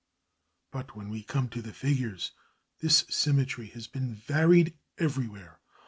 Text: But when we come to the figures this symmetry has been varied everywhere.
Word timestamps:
But 0.71 0.95
when 0.95 1.09
we 1.09 1.21
come 1.21 1.47
to 1.49 1.61
the 1.61 1.73
figures 1.75 2.31
this 2.79 3.05
symmetry 3.09 3.67
has 3.67 3.85
been 3.85 4.15
varied 4.15 4.73
everywhere. 4.97 5.59